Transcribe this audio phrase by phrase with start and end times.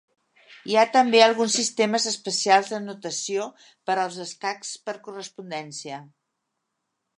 [0.69, 3.47] Hi ha també alguns sistemes especials de notació
[3.91, 6.05] per als escacs per correspondència.